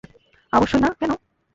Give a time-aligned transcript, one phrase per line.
[0.53, 1.15] আবশ্যই না, কেনো?